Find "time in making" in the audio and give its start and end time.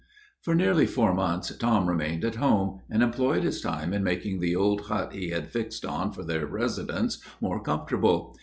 3.61-4.39